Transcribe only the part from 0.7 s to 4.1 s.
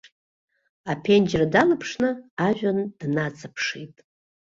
Аԥенџьыр далԥшны, ажәҩан днаҵаԥшит.